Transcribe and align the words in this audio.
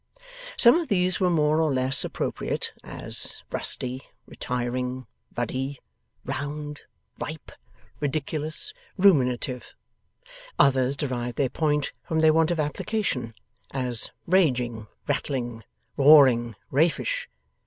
Some 0.57 0.79
of 0.79 0.87
these 0.87 1.19
were 1.19 1.29
more 1.29 1.61
or 1.61 1.71
less 1.71 2.03
appropriate: 2.03 2.71
as 2.83 3.43
Rusty, 3.51 4.01
Retiring, 4.25 5.05
Ruddy, 5.37 5.77
Round, 6.25 6.81
Ripe, 7.19 7.51
Ridiculous, 7.99 8.73
Ruminative; 8.97 9.75
others, 10.57 10.97
derived 10.97 11.37
their 11.37 11.49
point 11.51 11.91
from 12.01 12.17
their 12.17 12.33
want 12.33 12.49
of 12.49 12.59
application: 12.59 13.35
as 13.69 14.09
Raging, 14.25 14.87
Rattling, 15.05 15.63
Roaring, 15.97 16.55
Raffish. 16.71 17.29